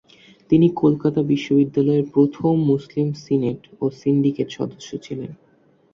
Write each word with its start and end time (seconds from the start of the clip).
তিনি 0.49 0.67
কলকাতা 0.75 1.21
বিশ্ববিদ্যালয়ের 1.23 2.05
প্রথম 2.13 2.53
মুসলিম 2.63 3.07
সিনেট 3.23 3.59
ও 3.81 3.85
সিন্ডিকেট 3.99 4.49
সদস্য 4.51 4.89
ছিলেন। 4.97 5.31